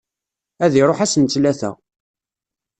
[0.63, 1.71] Ad iṛuḥ ass n tlata.